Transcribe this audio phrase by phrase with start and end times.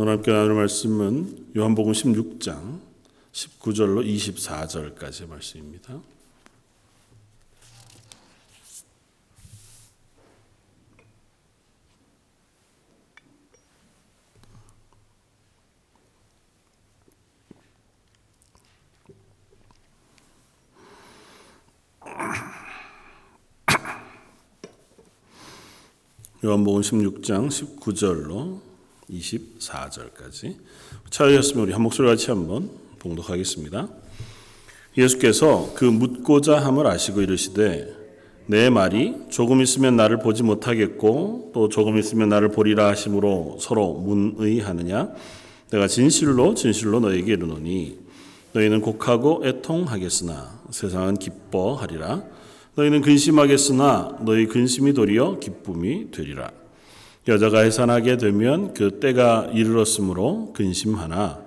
[0.00, 2.78] 오늘 함께 나눌 말씀은 요한복음 16장
[3.32, 6.00] 19절로 24절까지의 말씀입니다.
[26.44, 28.67] 요한복음 16장 19절로
[29.10, 30.56] 24절까지
[31.10, 33.88] 차였으면 우리 한 목소리 같이 한번 봉독하겠습니다.
[34.96, 37.96] 예수께서 그 묻고자 함을 아시고 이르시되
[38.46, 45.12] 내 말이 조금 있으면 나를 보지 못하겠고 또 조금 있으면 나를 보리라 하심으로 서로 문의하느냐
[45.70, 47.98] 내가 진실로 진실로 너에게 이르노니
[48.52, 52.24] 너희는 곡하고 애통하겠으나 세상은 기뻐하리라
[52.74, 56.50] 너희는 근심하겠으나 너희 근심이 도리어 기쁨이 되리라.
[57.28, 61.38] 여자가 해산하게 되면 그 때가 이르렀으므로 근심하나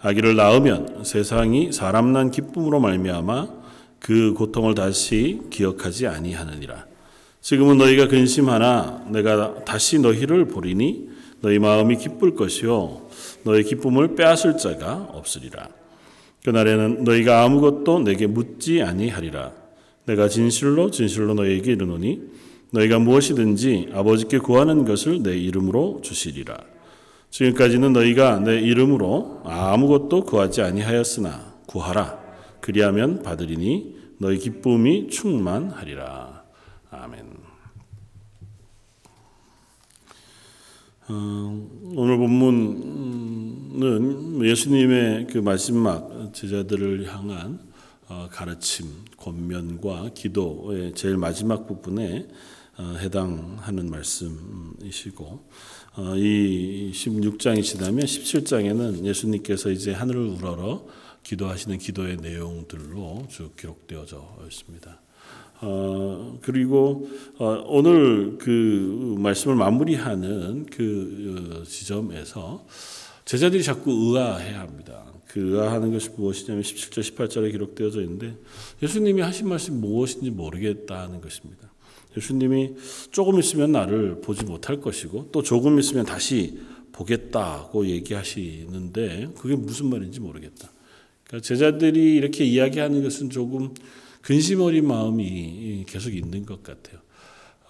[0.00, 3.48] 아기를 낳으면 세상이 사람 난 기쁨으로 말미암아
[4.00, 6.86] 그 고통을 다시 기억하지 아니하느니라.
[7.40, 11.08] 지금은 너희가 근심하나 내가 다시 너희를 보리니
[11.40, 13.02] 너희 마음이 기쁠 것이요
[13.44, 15.68] 너희 기쁨을 빼앗을 자가 없으리라.
[16.44, 19.52] 그날에는 너희가 아무것도 내게 묻지 아니하리라.
[20.06, 22.37] 내가 진실로 진실로 너희에게 이르노니
[22.70, 26.58] 너희가 무엇이든지 아버지께 구하는 것을 내 이름으로 주시리라.
[27.30, 32.18] 지금까지는 너희가 내 이름으로 아무것도 구하지 아니하였으나 구하라.
[32.60, 36.44] 그리하면 받으리니 너희 기쁨이 충만하리라.
[36.90, 37.38] 아멘.
[41.10, 43.78] 어, 오늘 본문은
[44.44, 47.60] 예수님의 그 마지막 제자들을 향한
[48.08, 55.48] 어, 가르침, 권면과 기도의 제일 마지막 부분에 어, 해당하는 말씀이시고
[55.96, 60.86] 어, 이 16장이 지나면 17장에는 예수님께서 이제 하늘을 우러러
[61.24, 65.00] 기도하시는 기도의 내용들로 쭉 기록되어져 있습니다.
[65.60, 72.64] 어, 그리고 어, 오늘 그 말씀을 마무리하는 그 지점에서
[73.24, 75.04] 제자들이 자꾸 의아해야 합니다.
[75.26, 78.36] 그 의아하는 것이 무엇이냐면 17절, 18절에 기록되어져 있는데
[78.82, 81.68] 예수님이 하신 말씀이 무엇인지 모르겠다는 것입니다.
[82.16, 82.74] 예수님이
[83.10, 86.58] 조금 있으면 나를 보지 못할 것이고 또 조금 있으면 다시
[86.92, 90.70] 보겠다고 얘기하시는데 그게 무슨 말인지 모르겠다.
[91.24, 93.72] 그러니까 제자들이 이렇게 이야기하는 것은 조금
[94.22, 96.98] 근심 어린 마음이 계속 있는 것 같아요.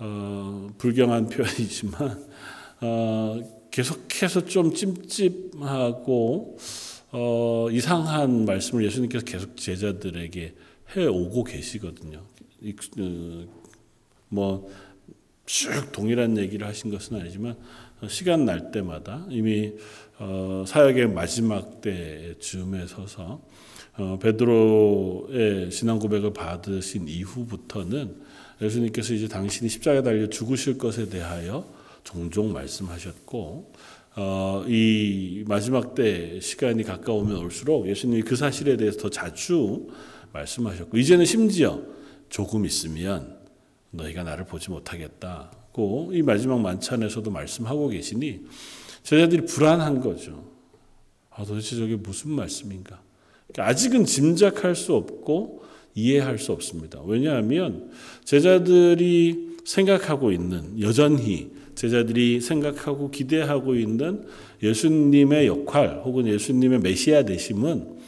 [0.00, 2.26] 어, 불경한 표현이지만
[2.80, 3.40] 어,
[3.70, 6.58] 계속해서 좀 찜찜하고
[7.10, 10.54] 어, 이상한 말씀을 예수님께서 계속 제자들에게
[10.96, 12.22] 해 오고 계시거든요.
[14.30, 14.66] 어,
[15.44, 17.56] 뭐쭉 동일한 얘기를 하신 것은 아니지만
[18.00, 19.72] 어, 시간 날 때마다 이미
[20.18, 23.40] 어, 사역의 마지막 때 즈음에 서서
[23.96, 28.16] 어, 베드로의 신앙 고백을 받으신 이후부터는
[28.60, 31.66] 예수님께서 이제 당신이 십자가에 달려 죽으실 것에 대하여
[32.04, 33.72] 종종 말씀하셨고
[34.16, 39.88] 어, 이 마지막 때 시간이 가까우면 올수록 예수님이 그 사실에 대해서 더 자주
[40.32, 41.80] 말씀하셨고 이제는 심지어
[42.28, 43.37] 조금 있으면
[43.90, 48.40] 너희가 나를 보지 못하겠다고 이 마지막 만찬에서도 말씀하고 계시니
[49.02, 50.44] 제자들이 불안한 거죠.
[51.30, 53.00] 아, 도대체 저게 무슨 말씀인가?
[53.46, 55.62] 그러니까 아직은 짐작할 수 없고
[55.94, 57.00] 이해할 수 없습니다.
[57.04, 57.90] 왜냐하면
[58.24, 64.26] 제자들이 생각하고 있는 여전히 제자들이 생각하고 기대하고 있는
[64.62, 67.98] 예수님의 역할 혹은 예수님의 메시아 되심은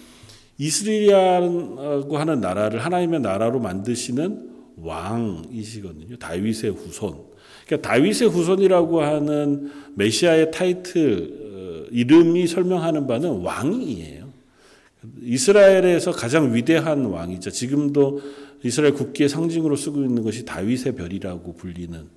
[0.58, 4.49] 이스라엘이라고 하는 나라를 하나님의 나라로 만드시는
[4.82, 6.16] 왕이시거든요.
[6.16, 7.30] 다윗의 후손.
[7.66, 14.30] 그러니까 다윗의 후손이라고 하는 메시아의 타이틀 어, 이름이 설명하는 바는 왕이에요.
[15.22, 17.50] 이스라엘에서 가장 위대한 왕이죠.
[17.50, 18.20] 지금도
[18.62, 22.08] 이스라엘 국기의 상징으로 쓰고 있는 것이 다윗의 별이라고 불리는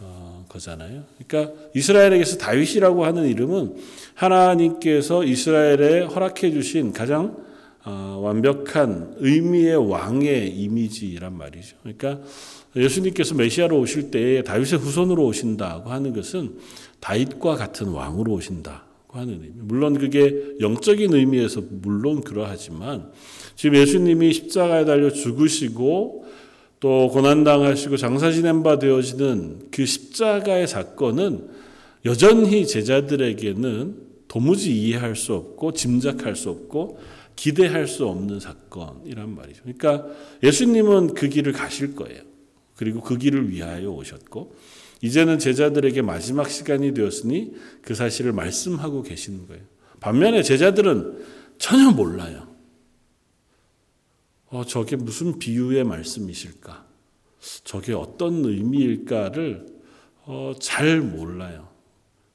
[0.00, 1.04] 어, 거잖아요.
[1.18, 3.76] 그러니까 이스라엘에게서 다윗이라고 하는 이름은
[4.14, 7.49] 하나님께서 이스라엘에 허락해 주신 가장
[7.84, 11.76] 어, 완벽한 의미의 왕의 이미지란 말이죠.
[11.82, 12.20] 그러니까
[12.76, 16.58] 예수님께서 메시아로 오실 때 다윗의 후손으로 오신다고 하는 것은
[17.00, 19.52] 다윗과 같은 왕으로 오신다고 하는 의미.
[19.56, 23.10] 물론 그게 영적인 의미에서 물론 그러하지만
[23.56, 26.26] 지금 예수님이 십자가에 달려 죽으시고
[26.80, 31.48] 또 고난당하시고 장사 지낸 바 되어지는 그 십자가의 사건은
[32.04, 36.98] 여전히 제자들에게는 도무지 이해할 수 없고 짐작할 수 없고
[37.36, 39.62] 기대할 수 없는 사건이란 말이죠.
[39.62, 40.06] 그러니까
[40.42, 42.22] 예수님은 그 길을 가실 거예요.
[42.76, 44.54] 그리고 그 길을 위하여 오셨고
[45.02, 49.62] 이제는 제자들에게 마지막 시간이 되었으니 그 사실을 말씀하고 계시는 거예요.
[50.00, 51.24] 반면에 제자들은
[51.58, 52.48] 전혀 몰라요.
[54.46, 56.86] 어, 저게 무슨 비유의 말씀이실까?
[57.64, 59.66] 저게 어떤 의미일까를
[60.24, 61.68] 어, 잘 몰라요.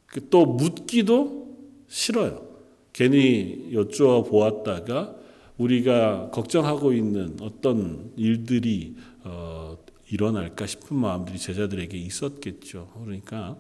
[0.08, 1.58] 그또 묻기도
[1.88, 2.55] 싫어요.
[2.96, 5.16] 괜히 여쭈어 보았다가
[5.58, 9.78] 우리가 걱정하고 있는 어떤 일들이 어,
[10.10, 12.90] 일어날까 싶은 마음들이 제자들에게 있었겠죠.
[13.04, 13.58] 그러니까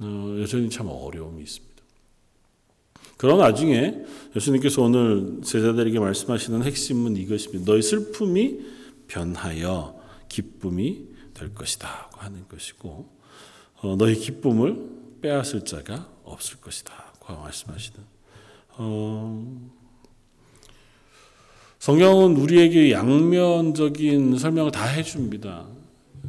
[0.00, 1.82] 어, 여전히 참 어려움이 있습니다.
[3.18, 4.04] 그런 와중에
[4.34, 7.70] 예수님께서 오늘 제자들에게 말씀하시는 핵심은 이것입니다.
[7.70, 8.60] 너희 슬픔이
[9.06, 13.06] 변하여 기쁨이 될 것이다 하는 것이고
[13.82, 18.11] 어, 너희 기쁨을 빼앗을 자가 없을 것이다 고 말씀하시는
[18.76, 19.70] 어,
[21.78, 25.66] 성경은 우리에게 양면적인 설명을 다 해줍니다.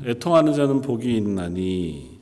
[0.05, 2.19] 애통하는 자는 복이 있나니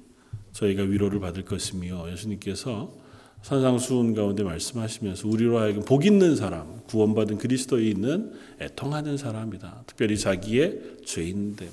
[0.52, 2.94] 저희가 위로를 받을 것이며 예수님께서
[3.42, 9.86] 산상수훈 가운데 말씀하시면서 우리로 하여금 복 있는 사람, 구원받은 그리스도에 있는 애통하는 사람이다.
[9.88, 11.70] 특별히 자기의 죄인됨,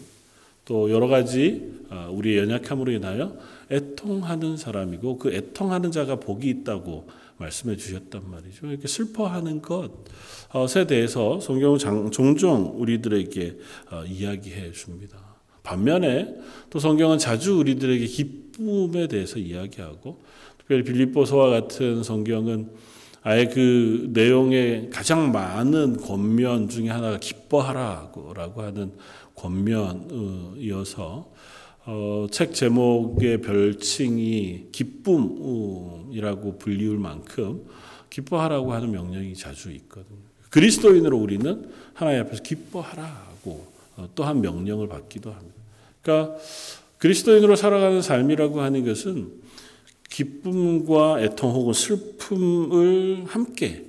[0.65, 3.37] 또 여러 가지 어, 우리의 연약함으로 인하여
[3.71, 8.67] 애통하는 사람이고 그 애통하는 자가 복이 있다고 말씀해 주셨단 말이죠.
[8.67, 13.59] 이렇게 슬퍼하는 것에 대해서 성경은 종종 우리들에게
[13.91, 15.19] 어, 이야기해 줍니다.
[15.63, 16.35] 반면에
[16.71, 20.23] 또 성경은 자주 우리들에게 기쁨에 대해서 이야기하고
[20.59, 22.71] 특별히 빌립보서와 같은 성경은
[23.23, 28.93] 아예 그 내용의 가장 많은 권면 중에 하나가 기뻐하라고 하는
[29.35, 31.31] 권면이어서
[31.91, 37.65] 어, 책 제목의 별칭이 기쁨이라고 불리울 만큼
[38.11, 40.19] 기뻐하라고 하는 명령이 자주 있거든요.
[40.51, 45.55] 그리스도인으로 우리는 하나님 앞에서 기뻐하라고 어, 또한 명령을 받기도 합니다.
[46.03, 46.37] 그러니까
[46.99, 49.33] 그리스도인으로 살아가는 삶이라고 하는 것은
[50.11, 53.87] 기쁨과 애통 혹은 슬픔을 함께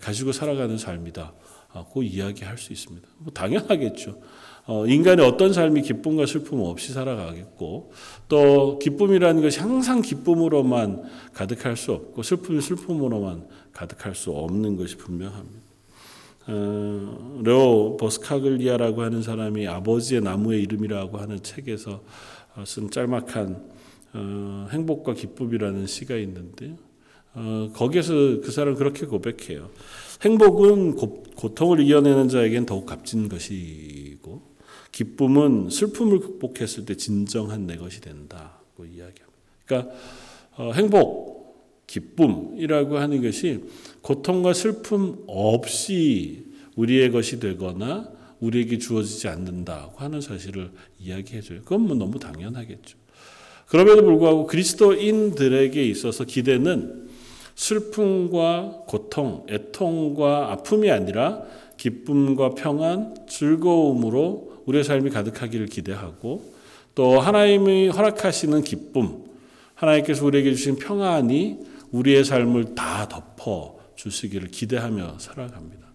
[0.00, 1.32] 가지고 살아가는 삶이다
[1.72, 3.08] 고 이야기할 수 있습니다.
[3.18, 4.20] 뭐 당연하겠죠.
[4.66, 7.92] 어, 인간의 어떤 삶이 기쁨과 슬픔 없이 살아가겠고
[8.28, 11.02] 또 기쁨이라는 것이 항상 기쁨으로만
[11.32, 15.60] 가득할 수 없고 슬픔이 슬픔으로만 가득할 수 없는 것이 분명합니다.
[16.48, 22.02] 어, 레오 버스카글리아라고 하는 사람이 아버지의 나무의 이름이라고 하는 책에서
[22.64, 23.70] 쓴 짤막한
[24.12, 26.76] 어, 행복과 기쁨이라는 시가 있는데요.
[27.34, 29.70] 어, 거기에서 그 사람 그렇게 고백해요.
[30.22, 34.42] 행복은 고, 고통을 이겨내는 자에겐 더욱 값진 것이고
[34.92, 39.28] 기쁨은 슬픔을 극복했을 때 진정한 내 것이 된다고 이야기합니다.
[39.64, 39.94] 그러니까
[40.56, 43.64] 어, 행복, 기쁨이라고 하는 것이
[44.02, 46.44] 고통과 슬픔 없이
[46.76, 48.10] 우리의 것이 되거나
[48.40, 51.60] 우리에게 주어지지 않는다고 하는 사실을 이야기해줘요.
[51.62, 52.98] 그건 뭐 너무 당연하겠죠.
[53.66, 57.09] 그럼에도 불구하고 그리스도인들에게 있어서 기대는
[57.60, 61.42] 슬픔과 고통, 애통과 아픔이 아니라
[61.76, 66.54] 기쁨과 평안, 즐거움으로 우리의 삶이 가득하기를 기대하고
[66.94, 69.24] 또 하나님이 허락하시는 기쁨,
[69.74, 71.58] 하나님께서 우리에게 주신 평안이
[71.92, 75.86] 우리의 삶을 다 덮어 주시기를 기대하며 살아갑니다.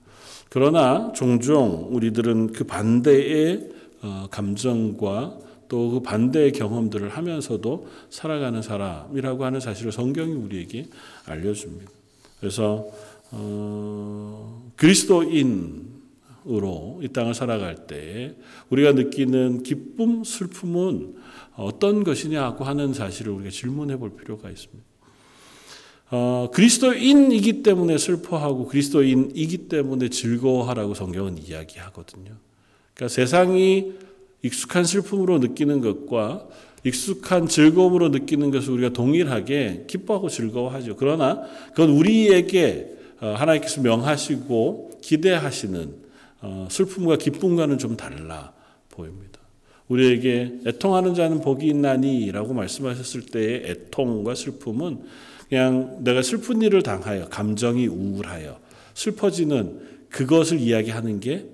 [0.50, 3.70] 그러나 종종 우리들은 그 반대의
[4.04, 10.88] 어, 감정과 또 그 반대의 경험들을 하면서도 살아가는 사람이라고 하는 사실을 성경이 우리에게
[11.26, 11.92] 알려줍니다.
[12.40, 12.88] 그래서
[13.32, 15.90] 어, 그리스도인으로
[17.02, 18.36] 이 땅을 살아갈 때
[18.70, 21.16] 우리가 느끼는 기쁨, 슬픔은
[21.56, 24.84] 어떤 것이냐고 하는 사실을 우리가 질문해 볼 필요가 있습니다.
[26.12, 32.34] 어, 그리스도인이기 때문에 슬퍼하고 그리스도인이기 때문에 즐거워하라고 성경은 이야기하거든요.
[32.94, 33.94] 그러니까 세상이
[34.46, 36.48] 익숙한 슬픔으로 느끼는 것과
[36.84, 40.96] 익숙한 즐거움으로 느끼는 것을 우리가 동일하게 기뻐하고 즐거워하죠.
[40.98, 45.96] 그러나 그건 우리에게 어, 하나님께서 명하시고 기대하시는
[46.42, 48.54] 어, 슬픔과 기쁨과는 좀 달라
[48.90, 49.40] 보입니다.
[49.88, 55.00] 우리에게 애통하는 자는 복이 있나니라고 말씀하셨을 때의 애통과 슬픔은
[55.50, 58.60] 그냥 내가 슬픈 일을 당하여 감정이 우울하여
[58.94, 61.46] 슬퍼지는 그것을 이야기하는 게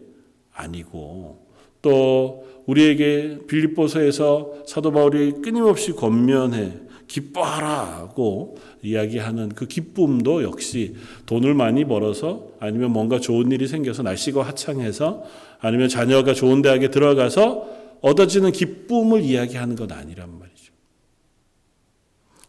[0.54, 1.46] 아니고
[1.82, 6.74] 또 우리에게 빌립보서에서 사도 바울이 끊임없이 권면해
[7.08, 15.24] 기뻐하라고 이야기하는 그 기쁨도 역시 돈을 많이 벌어서 아니면 뭔가 좋은 일이 생겨서 날씨가 화창해서
[15.60, 17.68] 아니면 자녀가 좋은 대학에 들어가서
[18.00, 20.72] 얻어지는 기쁨을 이야기하는 건 아니란 말이죠.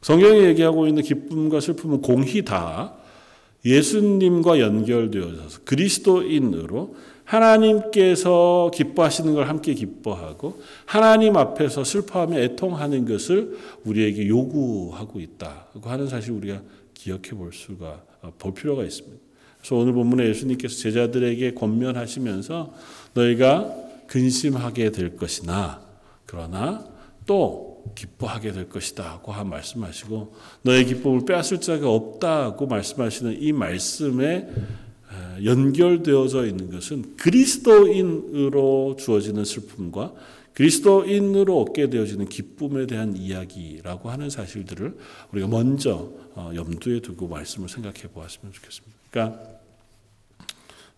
[0.02, 2.94] 성경이 얘기하고 있는 기쁨과 슬픔은 공히 다
[3.64, 6.94] 예수님과 연결되어서 그리스도인으로
[7.32, 16.32] 하나님께서 기뻐하시는 걸 함께 기뻐하고 하나님 앞에서 슬퍼하며 애통하는 것을 우리에게 요구하고 있다고 하는 사실
[16.32, 16.60] 우리가
[16.92, 18.02] 기억해 볼 수가
[18.38, 19.16] 볼 필요가 있습니다.
[19.58, 22.74] 그래서 오늘 본문에 예수님께서 제자들에게 권면하시면서
[23.14, 23.74] 너희가
[24.08, 25.80] 근심하게 될 것이나
[26.26, 26.84] 그러나
[27.24, 34.48] 또 기뻐하게 될 것이다고 한 말씀하시고 너의 기쁨을 빼앗을 자가 없다고 말씀하시는 이 말씀에
[35.44, 40.12] 연결되어져 있는 것은 그리스도인으로 주어지는 슬픔과
[40.54, 44.96] 그리스도인으로 얻게 되어지는 기쁨에 대한 이야기라고 하는 사실들을
[45.32, 48.96] 우리가 먼저 어, 염두에 두고 말씀을 생각해 보았으면 좋겠습니다.
[49.10, 49.42] 그러니까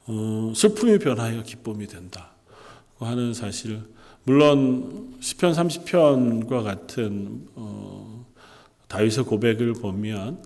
[0.06, 2.32] 어, 슬픔이 변하여 기쁨이 된다
[2.98, 3.80] 하는 사실
[4.24, 8.26] 물론 시편 30편과 같은 어,
[8.88, 10.42] 다윗의 고백을 보면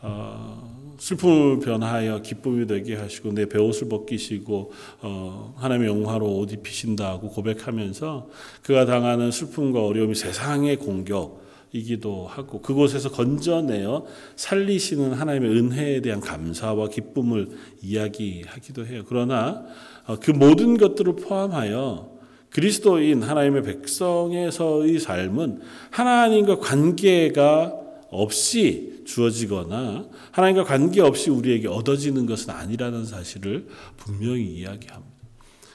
[0.00, 4.72] 어, 슬픔을 변하여 기쁨이 되게 하시고 내 베옷을 벗기시고
[5.02, 8.28] 어, 하나님의 영화로 옷 입히신다고 고백하면서
[8.62, 17.48] 그가 당하는 슬픔과 어려움이 세상의 공격이기도 하고 그곳에서 건져내어 살리시는 하나님의 은혜에 대한 감사와 기쁨을
[17.82, 19.02] 이야기하기도 해요.
[19.08, 19.64] 그러나
[20.06, 22.16] 어, 그 모든 것들을 포함하여
[22.50, 25.60] 그리스도인 하나님의 백성에서의 삶은
[25.90, 27.74] 하나님과 관계가
[28.10, 35.16] 없이 주어지거나 하나님과 관계없이 우리에게 얻어지는 것은 아니라는 사실을 분명히 이야기합니다.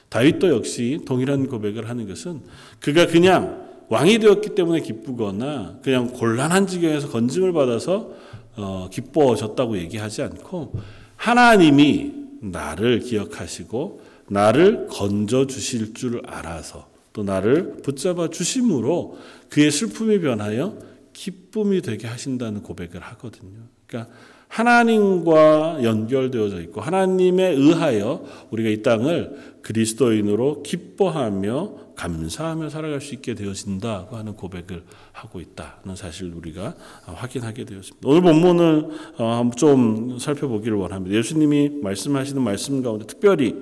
[0.08, 2.42] 다윗도 역시 동일한 고백을 하는 것은
[2.80, 8.10] 그가 그냥 왕이 되었기 때문에 기쁘거나 그냥 곤란한 지경에서 건짐을 받아서
[8.56, 10.74] 어, 기뻐졌다고 얘기하지 않고
[11.16, 12.12] 하나님이
[12.42, 20.76] 나를 기억하시고 나를 건져 주실 줄 알아서 또 나를 붙잡아 주심으로 그의 슬픔이 변하여
[21.12, 23.60] 기쁨이 되게 하신다는 고백을 하거든요.
[23.86, 24.12] 그러니까
[24.48, 34.16] 하나님과 연결되어져 있고 하나님에 의하여 우리가 이 땅을 그리스도인으로 기뻐하며 감사하며 살아갈 수 있게 되어진다고
[34.16, 38.06] 하는 고백을 하고 있다는 사실을 우리가 확인하게 되었습니다.
[38.06, 38.88] 오늘 본문을
[39.18, 41.16] 어, 좀 살펴보기를 원합니다.
[41.16, 43.54] 예수님이 말씀하시는 말씀 가운데 특별히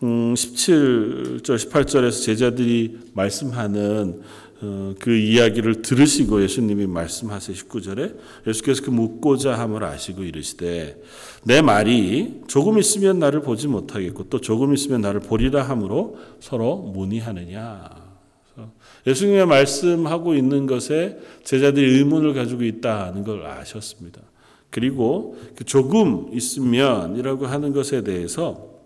[0.00, 7.56] 17절, 음, 18절에서 제자들이 말씀하는 어, 그 이야기를 들으시고 예수님이 말씀하세요.
[7.56, 11.00] 19절에 예수께서 그 묻고자 함을 아시고 이르시되
[11.44, 18.08] 내 말이 조금 있으면 나를 보지 못하겠고 또 조금 있으면 나를 보리라 함으로 서로 문의하느냐.
[19.06, 24.20] 예수님의 말씀하고 있는 것에 제자들이 의문을 가지고 있다는 걸 아셨습니다.
[24.70, 28.77] 그리고 그 조금 있으면이라고 하는 것에 대해서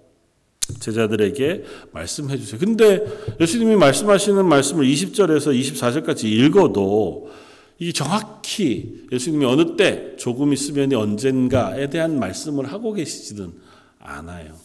[0.78, 2.58] 제자들에게 말씀해 주세요.
[2.58, 3.04] 근데
[3.40, 7.30] 예수님이 말씀하시는 말씀을 20절에서 24절까지 읽어도
[7.78, 13.52] 이 정확히 예수님이 어느 때 조금 있으면 언젠가에 대한 말씀을 하고 계시지는
[13.98, 14.56] 않아요.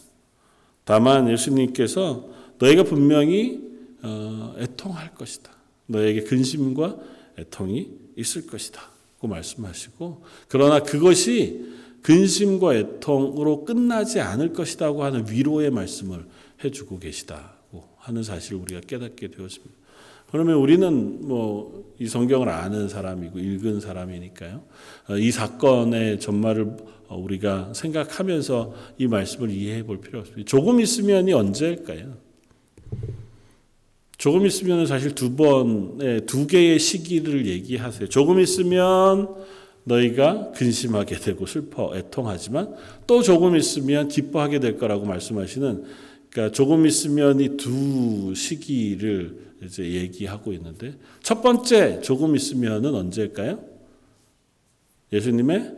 [0.84, 2.28] 다만 예수님께서
[2.58, 3.60] 너희가 분명히
[4.02, 5.50] 어, 애통할 것이다.
[5.86, 6.96] 너에게 근심과
[7.38, 8.80] 애통이 있을 것이다.
[9.18, 16.26] 고 말씀하시고 그러나 그것이 근심과 애통으로 끝나지 않을 것이라고 하는 위로의 말씀을
[16.64, 19.74] 해주고 계시다고 하는 사실을 우리가 깨닫게 되었습니다.
[20.30, 24.62] 그러면 우리는 뭐 이 성경을 아는 사람이고 읽은 사람이니까요.
[25.08, 26.76] 어, 이 사건의 전말을
[27.08, 30.48] 우리가 생각하면서 이 말씀을 이해해 볼 필요 없습니다.
[30.48, 32.14] 조금 있으면이 언제일까요?
[34.16, 38.08] 조금 있으면 사실 두 번의 두 개의 시기를 얘기하세요.
[38.08, 39.34] 조금 있으면
[39.88, 42.74] 너희가 근심하게 되고 슬퍼 애통하지만
[43.06, 45.84] 또 조금 있으면 기뻐하게 될 거라고 말씀하시는
[46.30, 53.58] 그러니까 조금 있으면 이 두 시기를 이제 얘기하고 있는데 첫 번째 조금 있으면은 언제일까요?
[55.12, 55.74] 예수님의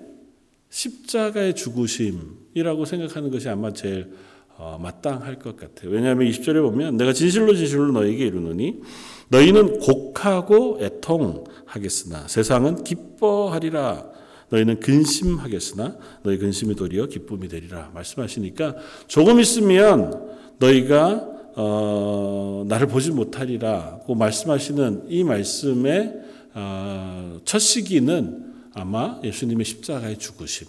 [0.69, 4.12] 십자가의 죽으심이라고 생각하는 것이 아마 제일
[4.57, 5.90] 어, 마땅할 것 같아요.
[5.90, 8.83] 왜냐하면 20절에 보면 내가 진실로 진실로 너에게 이르노니
[9.29, 14.05] 너희는 곡하고 애통 하겠으나 세상은 기뻐하리라.
[14.50, 17.91] 너희는 근심하겠으나 너희 근심이 도리어 기쁨이 되리라.
[17.95, 18.75] 말씀하시니까
[19.07, 26.15] 조금 있으면 너희가 어, 나를 보지 못하리라고 말씀하시는 이 말씀의
[26.55, 30.67] 어, 첫 시기는 아마 예수님의 십자가의 죽으심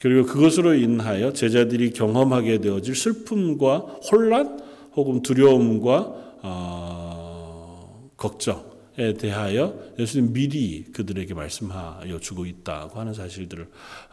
[0.00, 3.78] 그리고 그것으로 인하여 제자들이 경험하게 되어질 슬픔과
[4.10, 4.60] 혼란
[4.94, 13.66] 혹은 두려움과 어, 걱정 에 대하여 예수님 미리 그들에게 말씀하여 주고 있다고 하는 사실들을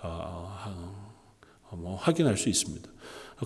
[0.03, 1.05] 어,
[1.69, 2.89] 어, 뭐 확인할 수 있습니다.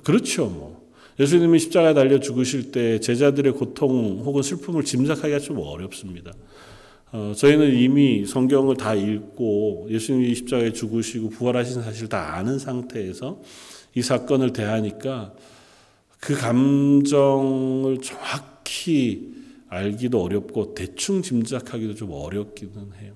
[0.04, 0.84] 그렇죠, 뭐.
[1.20, 6.34] 예수님이 십자가에 달려 죽으실 때 제자들의 고통 혹은 슬픔을 짐작하기가 좀 어렵습니다.
[7.12, 13.42] 어, 저희는 이미 성경을 다 읽고 예수님이 십자가에 죽으시고 부활하신 사실 다 아는 상태에서
[13.96, 15.34] 이 사건을 대하니까
[16.20, 19.34] 그 감정을 정확히
[19.74, 23.14] 알기도 어렵고 대충 짐작하기도 좀 어렵기는 해요.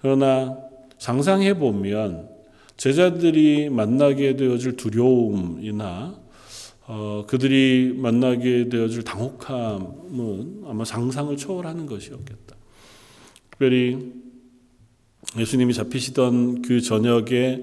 [0.00, 0.58] 그러나
[0.98, 2.28] 상상해 보면
[2.76, 6.20] 제자들이 만나게 되어질 두려움이나
[6.86, 12.56] 어, 그들이 만나게 되어질 당혹함은 아마 상상을 초월하는 것이었겠다.
[13.50, 14.12] 특별히
[15.36, 17.62] 예수님이 잡히시던 그 저녁에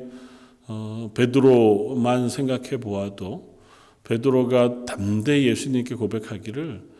[0.67, 3.55] 어, 베드로만 생각해 보아도
[4.03, 6.94] 베드로가 담대히 예수님께 고백하기를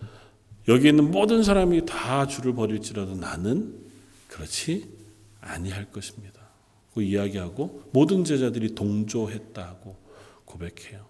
[0.67, 3.74] 여기 있는 모든 사람이 다 주를 버릴지라도 나는
[4.27, 4.86] 그렇지
[5.41, 6.41] 아니할 것입니다.
[6.93, 9.95] 그 이야기하고 모든 제자들이 동조했다고
[10.45, 11.05] 고백해요.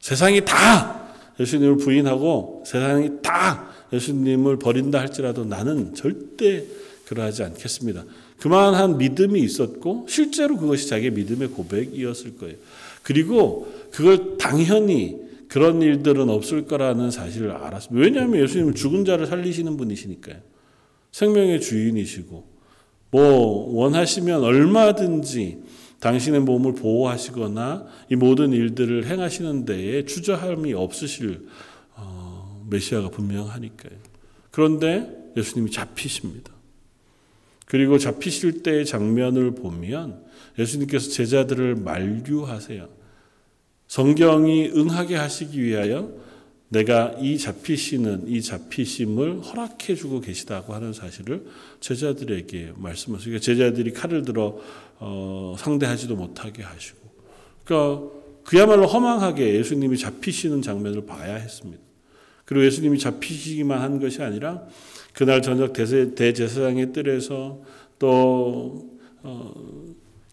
[0.00, 6.64] 세상이 다 예수님을 부인하고 세상이 다 예수님을 버린다 할지라도 나는 절대
[7.06, 8.04] 그러하지 않겠습니다.
[8.38, 12.56] 그만한 믿음이 있었고 실제로 그것이 자기의 믿음의 고백이었을 거예요.
[13.02, 15.19] 그리고 그걸 당연히
[15.50, 18.04] 그런 일들은 없을 거라는 사실을 알았습니다.
[18.04, 20.36] 왜냐하면 예수님은 죽은 자를 살리시는 분이시니까요.
[21.10, 22.48] 생명의 주인이시고
[23.10, 25.58] 뭐 원하시면 얼마든지
[25.98, 31.48] 당신의 몸을 보호하시거나 이 모든 일들을 행하시는 데에 주저함이 없으실
[31.96, 33.98] 어, 메시아가 분명하니까요.
[34.52, 36.52] 그런데 예수님이 잡히십니다.
[37.66, 40.24] 그리고 잡히실 때의 장면을 보면
[40.60, 42.99] 예수님께서 제자들을 만류하세요.
[43.90, 46.12] 성경이 응하게 하시기 위하여
[46.68, 51.44] 내가 이 잡히시는 이 잡히심을 허락해 주고 계시다고 하는 사실을
[51.80, 54.60] 제자들에게 말씀하시고 그러니까 제자들이 칼을 들어
[55.00, 56.98] 어, 상대하지도 못하게 하시고
[57.64, 58.08] 그러니까
[58.44, 61.82] 그야말로 허망하게 예수님이 잡히시는 장면을 봐야 했습니다.
[62.44, 64.68] 그리고 예수님이 잡히시기만 한 것이 아니라
[65.14, 67.60] 그날 저녁 대제사장의 뜰에서
[67.98, 68.88] 또
[69.24, 69.52] 어,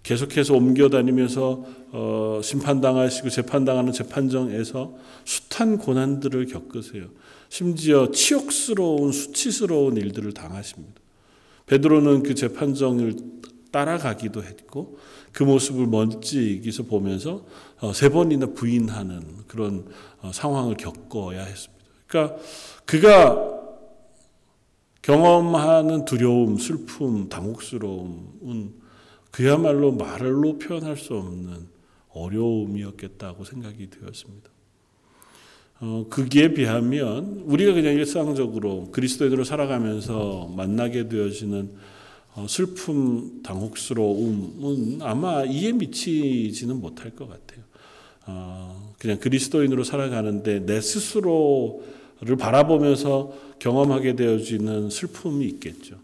[0.07, 4.95] 계속해서 옮겨 다니면서 어, 심판당하시고 재판당하는 재판정에서
[5.25, 7.07] 숱한 고난들을 겪으세요.
[7.49, 11.01] 심지어 치욕스러운 수치스러운 일들을 당하십니다.
[11.65, 13.17] 베드로는 그 재판정을
[13.73, 14.97] 따라가기도 했고
[15.33, 17.45] 그 모습을 먼지기서 보면서
[17.81, 19.89] 어, 세 번이나 부인하는 그런
[20.21, 21.85] 어, 상황을 겪어야 했습니다.
[22.07, 22.37] 그러니까
[22.85, 23.57] 그가
[25.01, 28.86] 경험하는 두려움, 슬픔, 당혹스러움은
[29.37, 31.67] 그야말로 말로 표현할 수 없는
[32.09, 34.49] 어려움이었겠다고 생각이 되었습니다.
[35.79, 41.69] 어, 그기에 비하면 우리가 그냥 일상적으로 그리스도인으로 살아가면서 만나게 되어지는
[42.33, 47.63] 어, 슬픔, 당혹스러움은 아마 이해 미치지는 못할 것 같아요.
[48.25, 55.97] 어, 그냥 그리스도인으로 살아가는데 내 스스로를 바라보면서 경험하게 되어지는 슬픔이 있겠죠.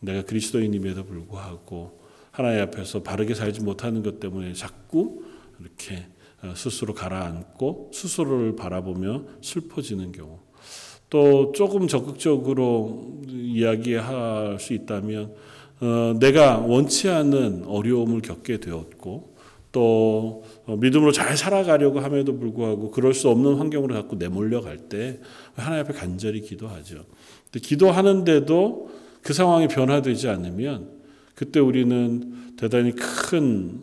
[0.00, 2.03] 내가 그리스도인임에도 불구하고
[2.34, 5.22] 하나님 앞에서 바르게 살지 못하는 것 때문에 자꾸
[5.60, 6.06] 이렇게
[6.42, 10.40] 어, 스스로 가라앉고 스스로를 바라보며 슬퍼지는 경우.
[11.08, 15.32] 또 조금 적극적으로 이야기할 수 있다면
[15.80, 19.36] 어, 내가 원치 않는 어려움을 겪게 되었고
[19.70, 25.20] 또 어, 믿음으로 잘 살아가려고 함에도 불구하고 그럴 수 없는 환경으로 자꾸 내몰려 갈 때
[25.54, 27.04] 하나님 앞에 간절히 기도하죠.
[27.52, 28.90] 기도하는데도
[29.22, 30.93] 그 상황이 변화되지 않으면
[31.34, 33.80] 그때 우리는 대단히 큰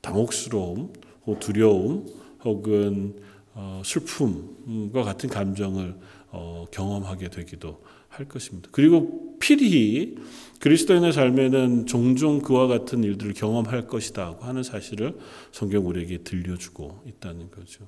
[0.00, 0.92] 당혹스러움,
[1.40, 2.06] 두려움
[2.44, 3.16] 혹은
[3.54, 5.96] 어, 슬픔과 같은 감정을
[6.30, 8.68] 어, 경험하게 되기도 할 것입니다.
[8.72, 10.16] 그리고 필히
[10.60, 15.16] 그리스도인의 삶에는 종종 그와 같은 일들을 경험할 것이다 하는 사실을
[15.52, 17.86] 성경 우리에게 들려주고 있다는 거죠.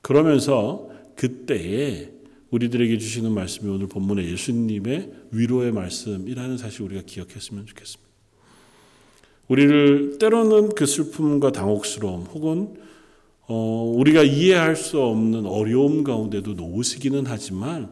[0.00, 2.10] 그러면서 그때에
[2.54, 8.04] 우리들에게 주시는 말씀이 오늘 본문의 예수님의 위로의 말씀이라는 사실 우리가 기억했으면 좋겠습니다.
[9.48, 12.76] 우리를 때로는 그 슬픔과 당혹스러움 혹은
[13.46, 17.90] 어, 우리가 이해할 수 없는 어려움 가운데도 놓으시기는 하지만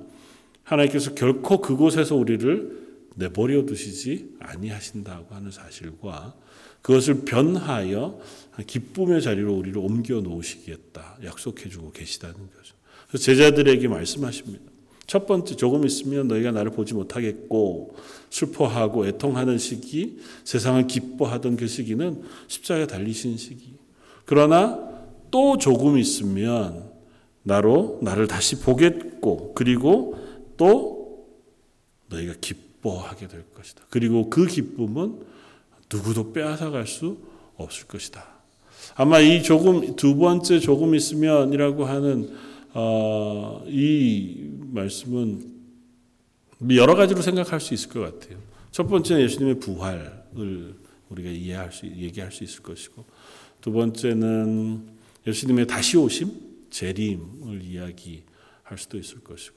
[0.62, 2.80] 하나님께서 결코 그곳에서 우리를
[3.16, 6.34] 내버려 두시지 아니하신다고 하는 사실과
[6.80, 8.18] 그것을 변하여
[8.66, 12.74] 기쁨의 자리로 우리를 옮겨 놓으시겠다 약속해 주고 계시다는 거죠.
[13.12, 14.64] 그래서 제자들에게 말씀하십니다.
[15.06, 17.94] 첫 번째 조금 있으면 너희가 나를 보지 못하겠고
[18.30, 23.74] 슬퍼하고 애통하는 시기, 세상을 기뻐하던 그 시기는 십자가에 달리신 시기.
[24.24, 24.88] 그러나
[25.30, 26.90] 또 조금 있으면
[27.42, 30.16] 나로 나를 다시 보겠고 그리고
[30.56, 31.26] 또
[32.08, 33.82] 너희가 기뻐하게 될 것이다.
[33.90, 35.18] 그리고 그 기쁨은
[35.92, 37.18] 누구도 빼앗아갈 수
[37.56, 38.24] 없을 것이다.
[38.94, 45.52] 아마 이 조금 두 번째 조금 있으면이라고 하는 어, 이 말씀은
[46.70, 48.38] 여러 가지로 생각할 수 있을 것 같아요.
[48.70, 50.74] 첫 번째는 예수님의 부활을
[51.10, 53.04] 우리가 이해할 수, 얘기할 수 있을 것이고,
[53.60, 54.86] 두 번째는
[55.26, 56.30] 예수님의 다시 오심,
[56.70, 59.56] 재림을 이야기할 수도 있을 것이고,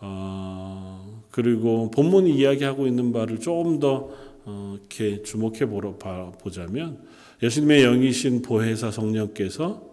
[0.00, 4.10] 어, 그리고 본문이 이야기하고 있는 바를 조금 더
[4.44, 7.02] 어, 이렇게 주목해 보자면
[7.42, 9.87] 예수님의 영이신 보혜사 성령께서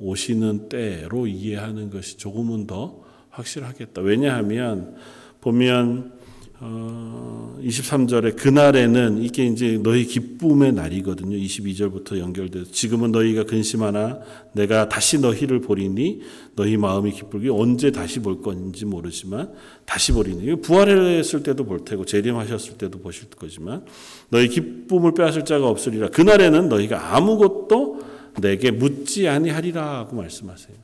[0.00, 4.00] 오시는 때로 이해하는 것이 조금은 더 확실하겠다.
[4.02, 4.96] 왜냐하면
[5.40, 6.20] 보면
[6.62, 11.34] 어, 23절에 그날에는 이게 이제 너희 기쁨의 날이거든요.
[11.34, 14.18] 22절부터 연결돼서 지금은 너희가 근심하나
[14.52, 16.20] 내가 다시 너희를 보리니
[16.56, 19.54] 너희 마음이 기쁘기 언제 다시 볼 건지 모르지만
[19.86, 23.86] 다시 보리니 부활했을 때도 볼 테고 재림하셨을 때도 보실 거지만
[24.28, 26.08] 너희 기쁨을 빼앗을 자가 없으리라.
[26.10, 28.09] 그날에는 너희가 아무것도
[28.40, 30.76] 내게 묻지 아니하리라고 말씀하세요.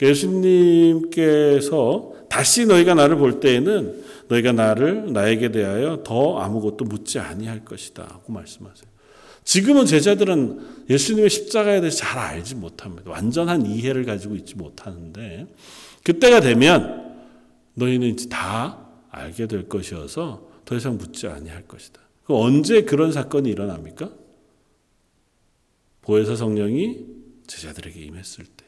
[0.00, 8.32] 예수님께서 다시 너희가 나를 볼 때에는 너희가 나를 나에게 대하여 더 아무것도 묻지 아니할 것이다고
[8.32, 8.90] 말씀하세요.
[9.44, 13.10] 지금은 제자들은 예수님의 십자가에 대해서 잘 알지 못합니다.
[13.10, 15.46] 완전한 이해를 가지고 있지 못하는데
[16.04, 17.14] 그때가 되면
[17.74, 18.78] 너희는 이제 다
[19.10, 22.00] 알게 될 것이어서 더 이상 묻지 아니할 것이다.
[22.26, 24.10] 언제 그런 사건이 일어납니까?
[26.02, 26.98] 보혜사 성령이
[27.46, 28.64] 제자들에게 임했을 때,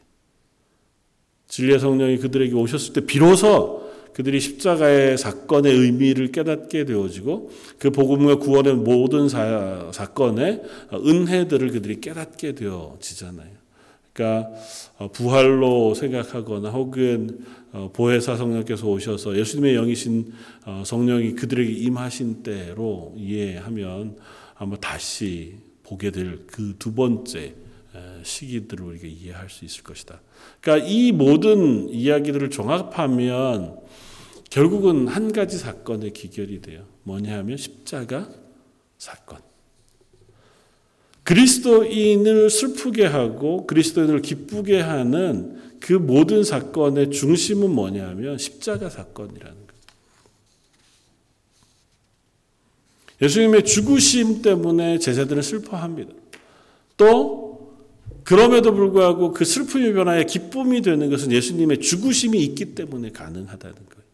[1.48, 8.76] 진리의 성령이 그들에게 오셨을 때 비로소 그들이 십자가의 사건의 의미를 깨닫게 되어지고 그 복음과 구원의
[8.76, 13.64] 모든 사, 사건의 은혜들을 그들이 깨닫게 되어지잖아요.
[14.12, 14.50] 그러니까
[14.98, 20.32] 어, 부활로 생각하거나 혹은 어, 보혜사 성령께서 오셔서 예수님의 영이신
[20.66, 24.16] 어, 성령이 그들에게 임하신 때로 이해하면
[24.54, 27.54] 아마 다시 보게 될 그 두 번째
[28.22, 30.20] 시기들을 우리가 이해할 수 있을 것이다.
[30.60, 33.78] 그러니까 이 모든 이야기들을 종합하면
[34.50, 36.86] 결국은 한 가지 사건의 기결이 돼요.
[37.04, 38.28] 뭐냐 하면 십자가
[38.98, 39.38] 사건.
[41.22, 49.63] 그리스도인을 슬프게 하고 그리스도인을 기쁘게 하는 그 모든 사건의 중심은 뭐냐 하면 십자가 사건이라는
[53.24, 56.12] 예수님의 죽으심 때문에 제자들은 슬퍼합니다.
[56.96, 57.74] 또
[58.22, 64.04] 그럼에도 불구하고 그 슬픔의 변화에 기쁨이 되는 것은 예수님의 죽으심이 있기 때문에 가능하다는 거예요.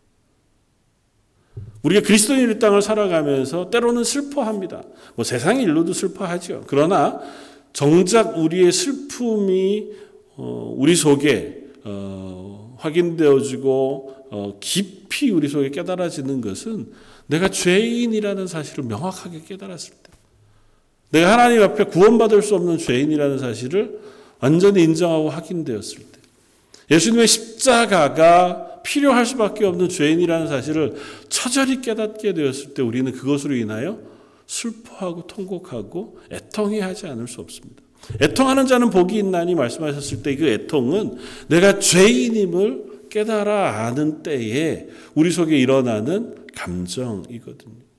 [1.83, 4.83] 우리가 그리스도인의 땅을 살아가면서 때로는 슬퍼합니다.
[5.14, 6.64] 뭐 세상 일로도 슬퍼하죠.
[6.66, 7.20] 그러나
[7.73, 9.90] 정작 우리의 슬픔이
[10.37, 16.88] 어, 우리 속에 어, 확인되어지고 어, 깊이 우리 속에 깨달아지는 것은
[17.31, 20.11] 내가 죄인이라는 사실을 명확하게 깨달았을 때,
[21.11, 24.01] 내가 하나님 앞에 구원받을 수 없는 죄인이라는 사실을
[24.40, 26.19] 완전히 인정하고 확인되었을 때,
[26.90, 30.97] 예수님의 십자가가 필요할 수밖에 없는 죄인이라는 사실을
[31.29, 34.01] 처절히 깨닫게 되었을 때 우리는 그것으로 인하여
[34.47, 37.81] 슬퍼하고 통곡하고 애통해 하지 않을 수 없습니다.
[38.21, 45.57] 애통하는 자는 복이 있나니 말씀하셨을 때 그 애통은 내가 죄인임을 깨달아 아는 때에 우리 속에
[45.59, 47.91] 일어나는 감정이거든요.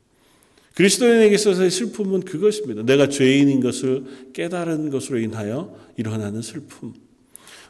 [0.75, 2.83] 그리스도인에게 있어서의 슬픔은 그것입니다.
[2.83, 6.93] 내가 죄인인 것을 깨달은 것으로 인하여 일어나는 슬픔.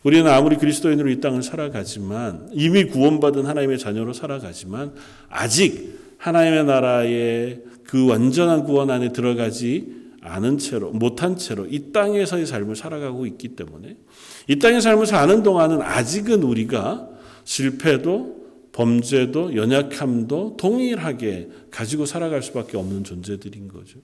[0.03, 4.93] 우리는 아무리 그리스도인으로 이 땅을 살아가지만 이미 구원받은 하나님의 자녀로 살아가지만
[5.29, 12.75] 아직 하나님의 나라의 그 완전한 구원 안에 들어가지 않은 채로 못한 채로 이 땅에서의 삶을
[12.75, 13.97] 살아가고 있기 때문에
[14.47, 17.09] 이 땅의 삶을 사는 동안은 아직은 우리가
[17.43, 18.40] 실패도
[18.73, 23.99] 범죄도 연약함도 동일하게 가지고 살아갈 수밖에 없는 존재들인 거죠.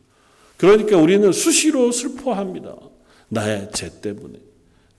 [0.57, 2.75] 그러니까 우리는 수시로 슬퍼합니다.
[3.29, 4.39] 나의 죄 때문에.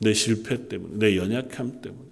[0.00, 2.08] 내 실패 때문에, 내 연약함 때문에.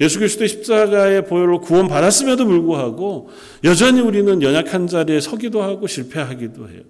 [0.00, 3.28] 예수 그리스도의 십자가의 보혈로 구원받았음에도 불구하고
[3.64, 6.80] 여전히 우리는 연약한 자리에 서기도 하고 실패하기도 해요.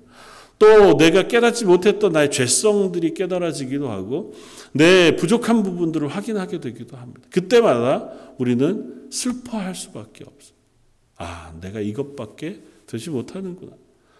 [0.60, 4.34] 또 내가 깨닫지 못했던 나의 죄성들이 깨달아지기도 하고
[4.72, 7.22] 내 부족한 부분들을 확인하게 되기도 합니다.
[7.30, 10.54] 그때마다 우리는 슬퍼할 수밖에 없어요.
[11.16, 13.72] 아, 내가 이것밖에 되지 못하는구나.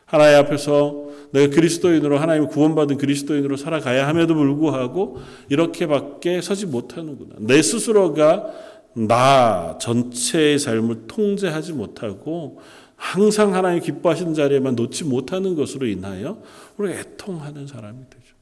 [0.07, 5.19] 하나님 앞에서 내가 그리스도인으로 하나님 구원받은 그리스도인으로 살아가야 함에도 불구하고
[5.51, 7.35] 이렇게밖에 서지 못하는구나.
[7.41, 8.51] 내 스스로가
[8.95, 12.61] 나 전체의 삶을 통제하지 못하고
[13.01, 16.43] 항상 하나님 기뻐하시는 자리에만 놓지 못하는 것으로 인하여
[16.77, 18.37] 우리가 애통하는 사람이 되죠.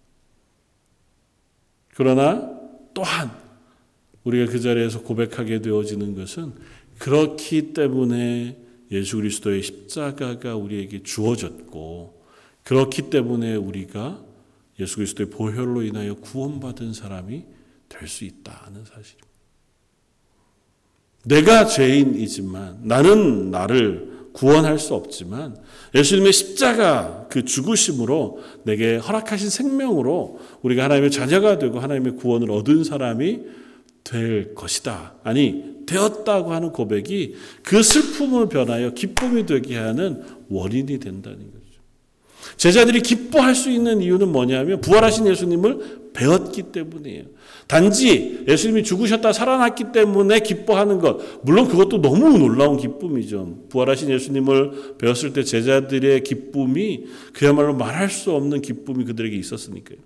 [1.94, 2.50] 그러나
[2.92, 3.30] 또한
[4.24, 6.54] 우리가 그 자리에서 고백하게 되어지는 것은
[6.98, 8.58] 그렇기 때문에
[8.90, 12.20] 예수 그리스도의 십자가가 우리에게 주어졌고
[12.64, 14.20] 그렇기 때문에 우리가
[14.80, 17.44] 예수 그리스도의 보혈로 인하여 구원받은 사람이
[17.88, 19.28] 될 수 있다는 사실입니다.
[21.24, 25.56] 내가 죄인이지만 나는 나를 구원할 수 없지만
[25.94, 33.40] 예수님의 십자가 그 죽으심으로 내게 허락하신 생명으로 우리가 하나님의 자녀가 되고 하나님의 구원을 얻은 사람이
[34.04, 35.14] 될 것이다.
[35.24, 41.58] 아니, 되었다고 하는 고백이 그 슬픔을 변하여 기쁨이 되게 하는 원인이 된다는 거죠.
[42.56, 47.24] 제자들이 기뻐할 수 있는 이유는 뭐냐면 부활하신 예수님을 배웠기 때문이에요.
[47.68, 51.18] 단지 예수님이 죽으셨다 살아났기 때문에 기뻐하는 것.
[51.42, 53.66] 물론 그것도 너무 놀라운 기쁨이죠.
[53.68, 59.98] 부활하신 예수님을 배웠을 때 제자들의 기쁨이 그야말로 말할 수 없는 기쁨이 그들에게 있었으니까요.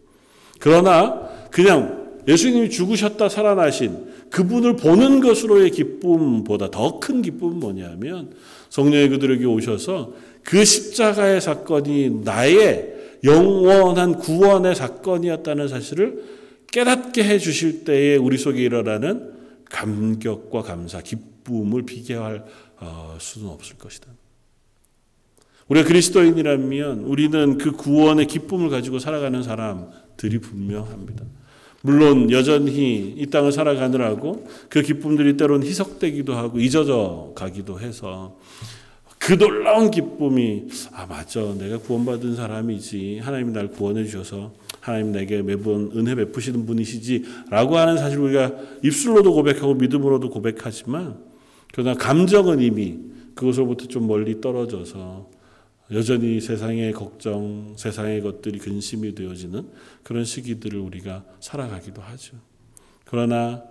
[0.58, 8.30] 그러나 그냥 예수님이 죽으셨다 살아나신 그분을 보는 것으로의 기쁨보다 더 큰 기쁨은 뭐냐면
[8.68, 10.12] 성령이 그들에게 오셔서
[10.44, 12.91] 그 십자가의 사건이 나의
[13.24, 16.24] 영원한 구원의 사건이었다는 사실을
[16.70, 19.32] 깨닫게 해 주실 때에 우리 속에 일어나는
[19.70, 22.44] 감격과 감사, 기쁨을 비교할
[22.80, 24.08] 어, 수는 없을 것이다.
[25.68, 31.24] 우리가 그리스도인이라면 우리는 그 구원의 기쁨을 가지고 살아가는 사람들이 분명합니다.
[31.82, 38.38] 물론 여전히 이 땅을 살아가느라고 그 기쁨들이 때로는 희석되기도 하고 잊어져 가기도 해서
[39.24, 45.92] 그 놀라운 기쁨이 아 맞아 내가 구원받은 사람이지 하나님이 날 구원해 주셔서 하나님 내게 매번
[45.94, 51.18] 은혜 베푸시는 분이시지라고 하는 사실 우리가 입술로도 고백하고 믿음으로도 고백하지만
[51.72, 52.98] 그러나 감정은 이미
[53.36, 55.30] 그것으로부터 좀 멀리 떨어져서
[55.92, 59.68] 여전히 세상의 걱정, 세상의 것들이 근심이 되어지는
[60.02, 62.36] 그런 시기들을 우리가 살아가기도 하죠.
[63.04, 63.62] 그러나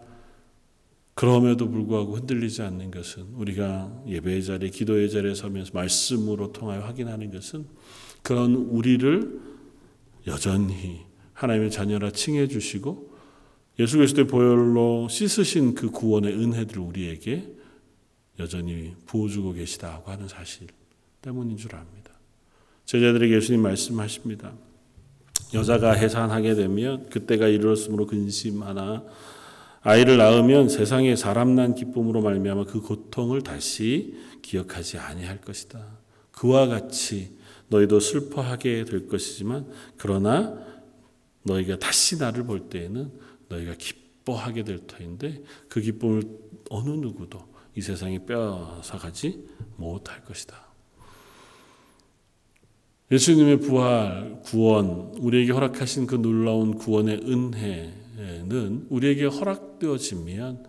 [1.13, 7.65] 그럼에도 불구하고 흔들리지 않는 것은 우리가 예배의 자리에 기도의 자리에 서면서 말씀으로 통하여 확인하는 것은
[8.21, 9.39] 그런 우리를
[10.27, 11.01] 여전히
[11.33, 13.11] 하나님의 자녀라 칭해 주시고
[13.79, 17.55] 예수 그리스도의 보혈로 씻으신 그 구원의 은혜들을 우리에게
[18.39, 20.67] 여전히 부어주고 계시다고 하는 사실
[21.21, 22.11] 때문인 줄 압니다.
[22.85, 24.53] 제자들에게 예수님 말씀하십니다.
[25.53, 29.03] 여자가 해산하게 되면 그때가 이르렀으므로 근심하나
[29.83, 35.83] 아이를 낳으면 세상에 사람 난 기쁨으로 말미암아 그 고통을 다시 기억하지 아니할 것이다.
[36.31, 37.35] 그와 같이
[37.69, 39.67] 너희도 슬퍼하게 될 것이지만
[39.97, 40.55] 그러나
[41.43, 43.11] 너희가 다시 나를 볼 때에는
[43.49, 46.23] 너희가 기뻐하게 될 터인데 그 기쁨을
[46.69, 47.39] 어느 누구도
[47.75, 50.71] 이 세상에 빼앗아가지 못할 것이다.
[53.11, 60.65] 예수님의 부활, 구원, 우리에게 허락하신 그 놀라운 구원의 은혜 는 우리에게 허락되어지면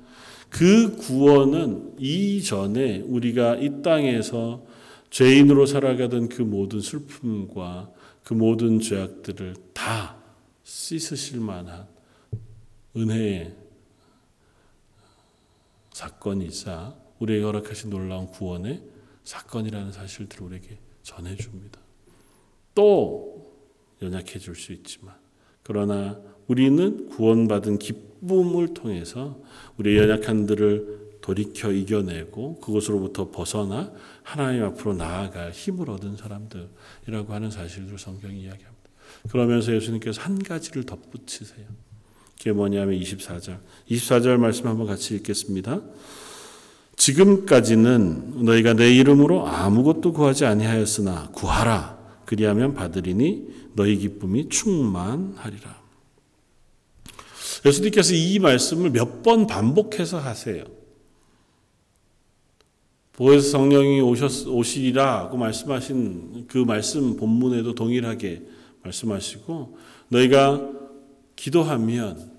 [0.49, 4.65] 그 구원은 이전에 우리가 이 땅에서
[5.11, 7.93] 죄인으로 살아가던 그 모든 슬픔과
[8.25, 10.17] 그 모든 죄악들을 다
[10.65, 11.87] 씻으실 만한
[12.97, 13.55] 은혜의
[15.93, 18.83] 사건이자 우리에게 허락하신 놀라운 구원의
[19.25, 21.79] 사건이라는 사실들을 우리에게 전해줍니다.
[22.75, 23.53] 또
[24.01, 25.15] 연약해질 수 있지만
[25.62, 26.21] 그러나
[26.53, 29.41] 우리는 구원받은 기쁨을 통해서
[29.79, 33.91] 우리의 연약한들을 돌이켜 이겨내고 그것으로부터 벗어나
[34.23, 38.71] 하나님 앞으로 나아갈 힘을 얻은 사람들이라고 하는 사실을 성경이 이야기합니다.
[39.31, 41.65] 그러면서 예수님께서 한 가지를 덧붙이세요.
[42.37, 43.59] 그게 뭐냐면 24절.
[43.88, 45.81] 24절 말씀 한번 같이 읽겠습니다.
[46.97, 51.99] 지금까지는 너희가 내 이름으로 아무것도 구하지 아니하였으나 구하라.
[52.27, 55.82] 그리하면 받으리니 너희 기쁨이 충만하리라.
[57.64, 60.64] 예수님께서 이 말씀을 몇 번 반복해서 하세요.
[63.12, 68.42] 보혜사 성령이 오셨, 오시리라고 말씀하신 그 말씀 본문에도 동일하게
[68.83, 70.70] 말씀하시고 너희가
[71.37, 72.33] 기도하면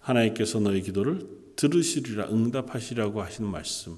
[0.00, 3.96] 하나님께서 너희 기도를 들으시리라 응답하시라고 하시는 말씀.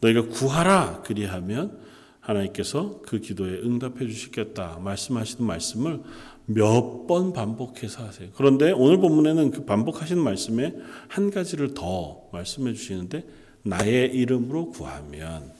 [0.00, 1.78] 너희가 구하라 그리하면
[2.20, 6.00] 하나님께서 그 기도에 응답해 주시겠다 말씀하시는 말씀을
[6.46, 8.28] 몇 번 반복해서 하세요.
[8.34, 10.74] 그런데 오늘 본문에는 그 반복하시는 말씀에
[11.08, 13.24] 한 가지를 더 말씀해 주시는데
[13.62, 15.52] 나의 이름으로 구하면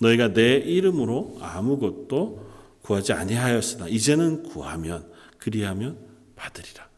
[0.00, 2.50] 너희가 내 이름으로 아무것도
[2.82, 5.06] 구하지 아니하였으나 이제는 구하면
[5.38, 5.98] 그리하면
[6.34, 6.88] 받으리라.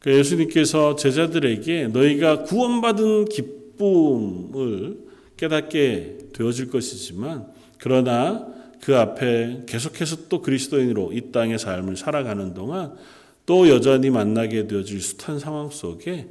[0.00, 4.98] 그러니까 예수님께서 제자들에게 너희가 구원받은 기쁨을
[5.36, 8.48] 깨닫게 되어질 것이지만 그러나
[8.80, 12.96] 그 앞에 계속해서 또 그리스도인으로 이 땅의 삶을 살아가는 동안
[13.46, 16.28] 또 여전히 만나게 되어질 숱한 상황 속에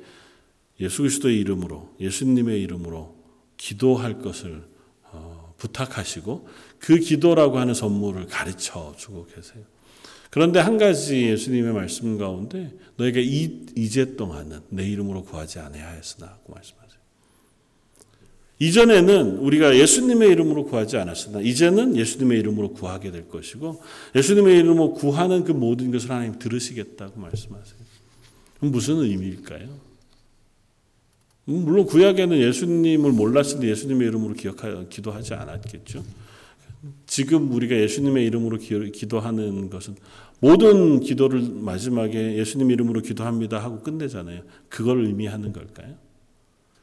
[0.79, 3.15] 예수 그리스도의 이름으로 예수님의 이름으로
[3.57, 4.63] 기도할 것을
[5.11, 6.47] 어, 부탁하시고
[6.79, 9.63] 그 기도라고 하는 선물을 가르쳐 주고 계세요.
[10.29, 16.53] 그런데 한 가지 예수님의 말씀 가운데 너희가 이, 이제 동안은 내 이름으로 구하지 아니하였으나 고
[16.53, 16.99] 말씀하세요.
[18.59, 23.81] 이전에는 우리가 예수님의 이름으로 구하지 않았으나 이제는 예수님의 이름으로 구하게 될 것이고
[24.15, 27.79] 예수님의 이름으로 구하는 그 모든 것을 하나님 들으시겠다고 말씀하세요.
[28.59, 29.67] 무슨 의미일까요?
[31.47, 36.03] 음, 물론 구약에는 예수님을 몰랐을 때 예수님의 이름으로 기억하 기도하지 않았겠죠.
[37.07, 39.95] 지금 우리가 예수님의 이름으로 기도하는 것은
[40.41, 44.41] 모든 기도를 마지막에 예수님 이름으로 기도합니다 하고 끝내잖아요.
[44.69, 45.95] 그걸 의미하는 걸까요?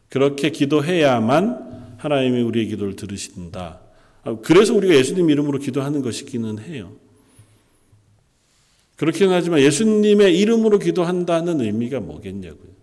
[0.08, 3.80] 그렇게 기도해야만 하나님이 우리의 기도를 들으신다.
[4.24, 6.92] 아, 그래서 우리가 예수님 이름으로 기도하는 것이기는 해요.
[8.96, 12.76] 그렇긴 하지만 예수님의 이름으로 기도한다는 의미가 뭐겠냐고요.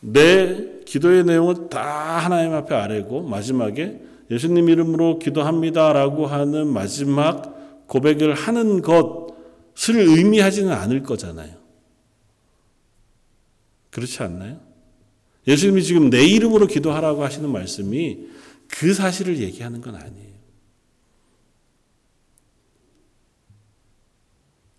[0.00, 8.82] 내 기도의 내용은 다 하나님 앞에 아뢰고 마지막에 예수님 이름으로 기도합니다라고 하는 마지막 고백을 하는
[8.82, 11.61] 것을 의미하지는 않을 거잖아요.
[13.92, 14.58] 그렇지 않나요?
[15.46, 18.26] 예수님이 지금 내 이름으로 기도하라고 하시는 말씀이
[18.68, 20.32] 그 사실을 얘기하는 건 아니에요.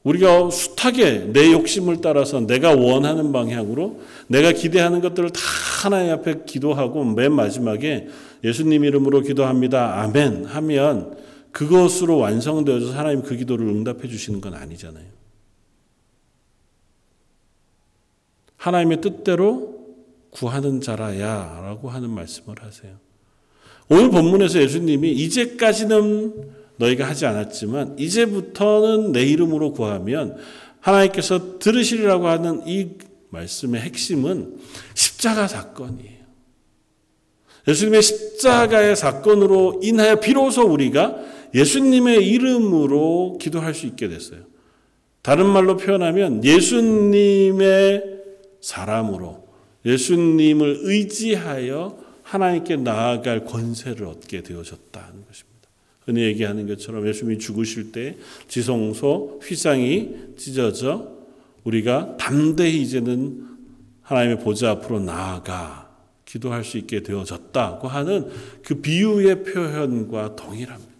[0.03, 5.39] 우리가 숱하게 내 욕심을 따라서 내가 원하는 방향으로 내가 기대하는 것들을 다
[5.83, 8.07] 하나님 앞에 기도하고 맨 마지막에
[8.43, 10.01] 예수님 이름으로 기도합니다.
[10.01, 11.17] 아멘 하면
[11.51, 15.22] 그것으로 완성되어서 하나님 그 기도를 응답해 주시는 건 아니잖아요.
[18.63, 19.77] 하나님의 뜻대로
[20.29, 22.93] 구하는 자라야 라고 하는 말씀을 하세요.
[23.89, 30.37] 오늘 본문에서 예수님이 이제까지는 너희가 하지 않았지만 이제부터는 내 이름으로 구하면
[30.79, 32.91] 하나님께서 들으시리라고 하는 이
[33.31, 34.59] 말씀의 핵심은
[34.93, 36.23] 십자가 사건이에요.
[37.67, 41.17] 예수님의 십자가의 사건으로 인하여 비로소 우리가
[41.53, 44.39] 예수님의 이름으로 기도할 수 있게 됐어요.
[45.21, 48.12] 다른 말로 표현하면 예수님의
[48.63, 49.45] 사람으로
[49.85, 55.53] 예수님을 의지하여 하나님께 나아갈 권세를 얻게 되어졌다는 것입니다.
[56.05, 61.11] 흔히 얘기하는 것처럼 예수님이 죽으실 때 지성소 휘상이 찢어져
[61.63, 63.45] 우리가 담대히 이제는
[64.01, 65.89] 하나님의 보좌 앞으로 나아가
[66.25, 68.29] 기도할 수 있게 되어졌다고 하는
[68.63, 70.92] 그 비유의 표현과 동일합니다.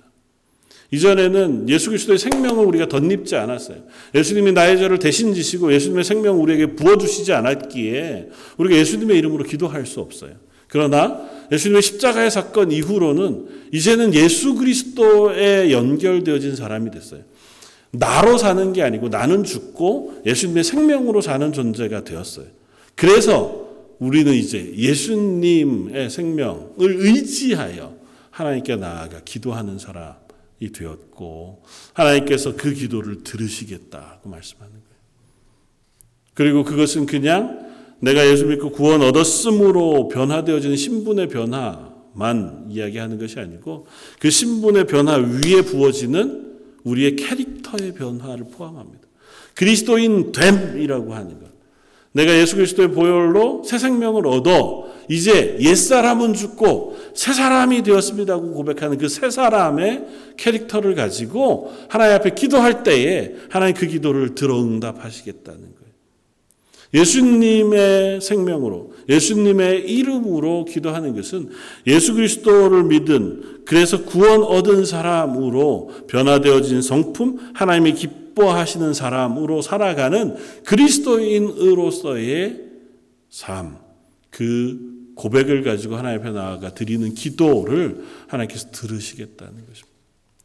[0.94, 3.80] 이전에는 예수 그리스도의 생명을 우리가 덧입지 않았어요.
[4.14, 10.02] 예수님이 나의 죄를 대신 지시고 예수님의 생명을 우리에게 부어주시지 않았기에 우리가 예수님의 이름으로 기도할 수
[10.02, 10.34] 없어요.
[10.68, 11.20] 그러나
[11.52, 17.22] 예수님의 십자가의 사건 이후로는 이제는 예수 그리스도에 연결되어진 사람이 됐어요.
[17.90, 22.46] 나로 사는 게 아니고 나는 죽고 예수님의 생명으로 사는 존재가 되었어요.
[22.94, 27.96] 그래서 우리는 이제 예수님의 생명을 의지하여
[28.30, 30.23] 하나님께 나아가 기도하는 사람
[30.64, 34.84] 이 되었고 하나님께서 그 기도를 들으시겠다고 말씀하는 거예요.
[36.34, 43.88] 그리고 그것은 그냥 내가 예수 믿고 구원 얻었음으로 변화되어지는 신분의 변화만 이야기하는 것이 아니고
[44.20, 49.04] 그 신분의 변화 위에 부어지는 우리의 캐릭터의 변화를 포함합니다.
[49.56, 51.53] 그리스도인 됨이라고 하는 것.
[52.14, 59.10] 내가 예수 그리스도의 보혈로 새 생명을 얻어 이제 옛사람은 죽고 새 사람이 되었습니다고 고백하는 그
[59.10, 60.06] 새 사람의
[60.38, 65.74] 캐릭터를 가지고 하나님 앞에 기도할 때에 하나님 그 기도를 들어 응답하시겠다는 거예요.
[66.94, 71.50] 예수님의 생명으로, 예수님의 이름으로 기도하는 것은
[71.88, 82.62] 예수 그리스도를 믿은, 그래서 구원 얻은 사람으로 변화되어진 성품, 하나님이 기 뻐하시는 사람으로 살아가는 그리스도인으로서의
[83.30, 83.78] 삶,
[84.30, 89.94] 그 고백을 가지고 하나님 앞에 나아가 드리는 기도를 하나님께서 들으시겠다는 것입니다.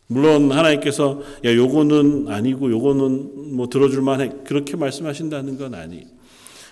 [0.09, 6.05] 물론 하나님께서 야 요거는 아니고 요거는 뭐 들어줄 만해 그렇게 말씀하신다는 건 아니에요.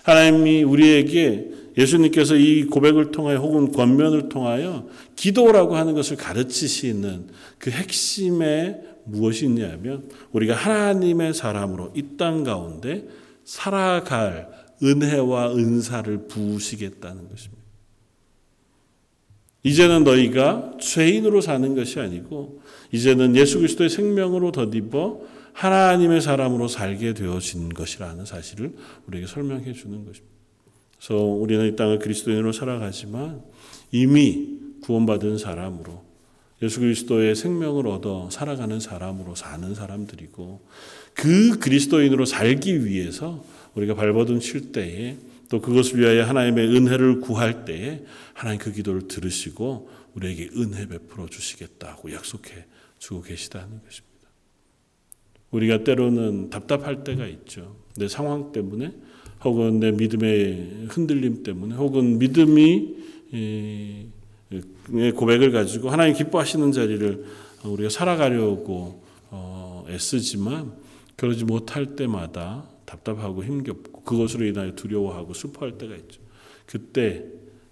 [0.04, 7.26] 하나님이 우리에게 예수님께서 이 고백을 통하여 혹은 권면을 통하여 기도라고 하는 것을 가르치시는
[7.58, 13.06] 그 핵심에 무엇이 있냐면 우리가 하나님의 사람으로 이 땅 가운데
[13.44, 14.48] 살아갈
[14.82, 17.62] 은혜와 은사를 부으시겠다는 것입니다.
[19.62, 22.60] 이제는 너희가 죄인으로 사는 것이 아니고
[22.92, 25.20] 이제는 예수 그리스도의 생명으로 덧입어
[25.52, 28.76] 하나님의 사람으로 살게 되어진 것이라는 사실을
[29.08, 30.36] 우리에게 설명해 주는 것입니다.
[30.98, 33.42] 그래서 우리는 이 땅을 그리스도인으로 살아가지만
[33.90, 36.05] 이미 구원받은 사람으로
[36.62, 40.60] 예수 그리스도의 생명을 얻어 살아가는 사람으로 사는 사람들이고
[41.12, 43.44] 그 그리스도인으로 살기 위해서
[43.74, 45.16] 우리가 발버둥 칠 때에
[45.48, 48.02] 또 그것을 위하여 하나님의 은혜를 구할 때에
[48.32, 52.64] 하나님 그 기도를 들으시고 우리에게 은혜 베풀어 주시겠다고 약속해
[52.98, 54.06] 주고 계시다는 것입니다.
[55.50, 57.76] 우리가 때로는 답답할 때가 있죠.
[57.96, 58.92] 내 상황 때문에
[59.44, 62.96] 혹은 내 믿음의 흔들림 때문에 혹은 믿음이
[65.16, 67.24] 고백을 가지고 하나님 기뻐하시는 자리를
[67.64, 70.72] 우리가 살아가려고 어, 애쓰지만
[71.16, 76.20] 그러지 못할 때마다 답답하고 힘겹고 그것으로 인하여 두려워하고 슬퍼할 때가 있죠.
[76.66, 77.24] 그때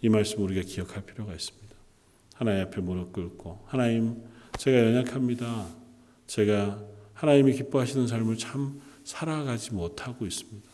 [0.03, 1.75] 이 말씀 우리가 기억할 필요가 있습니다.
[2.35, 4.22] 하나님 앞에 무릎 꿇고 하나님
[4.59, 5.66] 제가 연약합니다.
[6.27, 10.68] 제가 하나님이 기뻐하시는 삶을 참 살아가지 못하고 있습니다.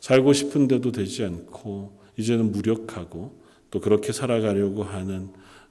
[0.00, 3.45] 살고 싶은데도 되지 않고 이제는 무력하고
[3.76, 5.28] 또 그렇게 살아가려고 하는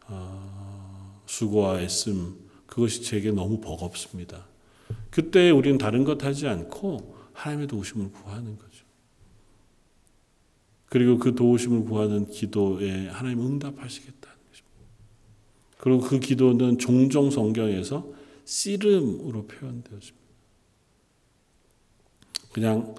[0.07, 2.37] 어, 수고와 애씀
[2.67, 4.45] 그것이 제게 너무 버겁습니다.
[5.09, 8.85] 그때 우리는 다른 것 하지 않고 하나님의 도우심을 구하는 거죠.
[10.85, 14.79] 그리고 그 도우심을 구하는 기도에 하나님 응답하시겠다는 것입니다.
[15.79, 18.07] 그리고 그 기도는 종종 성경에서
[18.43, 20.25] 씨름으로 표현되었습니다.
[22.53, 22.93] 그냥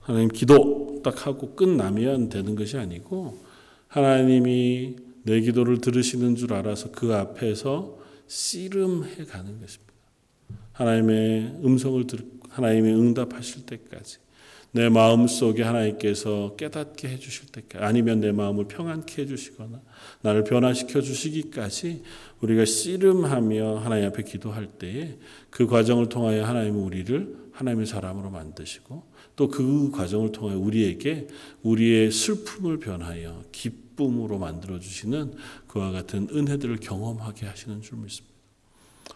[0.00, 3.45] 하나님 기도 딱 하고 끝나면 되는 것이 아니고
[3.96, 9.94] 하나님이 내 기도를 들으시는 줄 알아서 그 앞에서 씨름해 가는 것입니다.
[10.72, 12.18] 하나님의 음성을 들
[12.50, 14.18] 하나님이 응답하실 때까지
[14.72, 19.80] 내 마음 속에 하나님께서 깨닫게 해주실 때까지 아니면 내 마음을 평안케 해주시거나
[20.20, 22.02] 나를 변화시켜 주시기까지
[22.42, 25.16] 우리가 씨름하며 하나님 앞에 기도할 때에
[25.48, 31.28] 그 과정을 통하여 하나님은 우리를 하나님의 사람으로 만드시고 또 그 과정을 통하여 우리에게
[31.62, 35.34] 우리의 슬픔을 변하여 기쁨 으로 만들어 주시는
[35.66, 38.36] 그와 같은 은혜들을 경험하게 하시는 줄 믿습니다.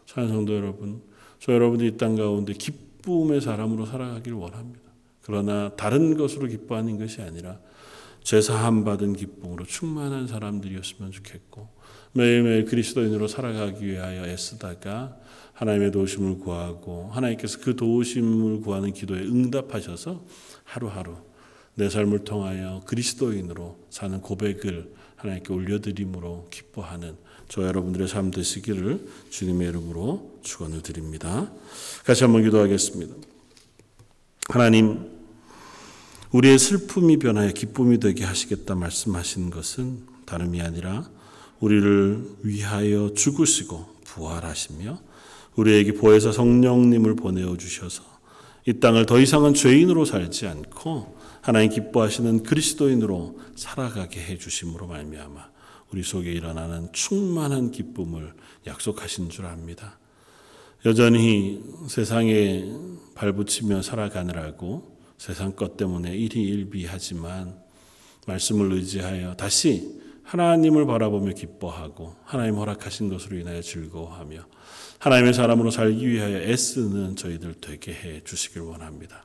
[0.07, 1.03] 사랑하는 성도 여러분,
[1.39, 4.81] 저 여러분들이 이 땅 가운데 기쁨의 사람으로 살아가기를 원합니다.
[5.23, 7.59] 그러나 다른 것으로 기뻐하는 것이 아니라
[8.23, 11.69] 제사함 받은 기쁨으로 충만한 사람들이었으면 좋겠고
[12.13, 15.17] 매일매일 그리스도인으로 살아가기 위하여 애쓰다가
[15.55, 20.25] 하나님의 도우심을 구하고 하나님께서 그 도우심을 구하는 기도에 응답하셔서
[20.65, 21.17] 하루하루
[21.81, 27.17] 내 삶을 통하여 그리스도인으로 사는 고백을 하나님께 올려드림으로 기뻐하는
[27.49, 31.51] 저 여러분들의 삶 되시기를 주님의 이름으로 축원을 드립니다.
[32.05, 33.15] 같이 한번 기도하겠습니다.
[34.51, 35.09] 하나님,
[36.33, 41.09] 우리의 슬픔이 변하여 기쁨이 되게 하시겠다 말씀하신 것은 다름이 아니라
[41.61, 45.01] 우리를 위하여 죽으시고 부활하시며
[45.57, 48.03] 우리에게 보혜사 성령님을 보내어 주셔서
[48.67, 55.51] 이 땅을 더 이상은 죄인으로 살지 않고 하나님 기뻐하시는 그리스도인으로 살아가게 해 주심으로 말미암아
[55.93, 58.35] 우리 속에 일어나는 충만한 기쁨을
[58.67, 59.99] 약속하신 줄 압니다.
[60.85, 62.65] 여전히 세상에
[63.15, 67.59] 발붙이며 살아가느라고 세상 것 때문에 일희일비하지만
[68.27, 74.47] 말씀을 의지하여 다시 하나님을 바라보며 기뻐하고 하나님 허락하신 것으로 인하여 즐거워하며
[75.01, 79.25] 하나님의 사람으로 살기 위하여 애쓰는 저희들 되게 해 주시길 원합니다.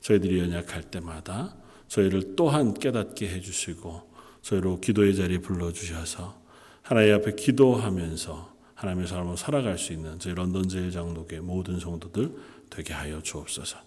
[0.00, 1.54] 저희들이 연약할 때마다
[1.88, 4.08] 저희를 또한 깨닫게 해 주시고
[4.42, 6.40] 저희로 기도의 자리에 불러 주셔서
[6.82, 12.32] 하나님 앞에 기도하면서 하나님의 사람으로 살아갈 수 있는 저희 런던 제일 장독의 모든 성도들
[12.70, 13.78] 되게 하여 주옵소서.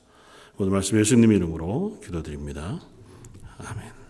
[0.58, 2.82] 오늘 말씀 예수님 이름으로 기도드립니다.
[3.58, 4.01] 아멘.